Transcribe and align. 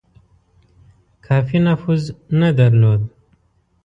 کافي 1.25 1.59
نفوذ 1.65 2.03
نه 2.39 2.49
درلود. 2.57 3.01